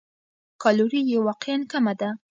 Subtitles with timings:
[0.63, 2.09] کالوري یې واقعاً کمه ده.